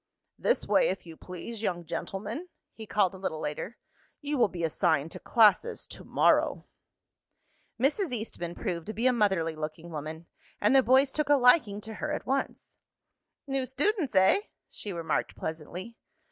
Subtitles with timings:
[0.39, 3.77] "This way, if you please, young gentlemen," he called a little later.
[4.19, 6.65] "You will be assigned to classes to morrow."
[7.79, 8.11] Mrs.
[8.11, 10.25] Eastman proved to be a motherly looking woman,
[10.59, 12.77] and the boys took a liking to her at once.
[13.45, 15.95] "New students, eh?" she remarked pleasantly.